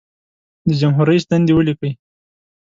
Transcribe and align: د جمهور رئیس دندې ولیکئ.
د 0.67 0.69
جمهور 0.81 1.05
رئیس 1.09 1.25
دندې 1.29 1.53
ولیکئ. 1.55 1.91